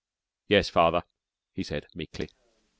[0.47, 1.03] "Yes, father,"
[1.53, 2.29] he said meekly.